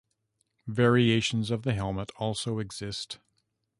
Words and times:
Variations 0.65 1.51
of 1.51 1.61
the 1.61 1.75
helmet 1.75 2.11
also 2.17 2.57
exist. 2.57 3.19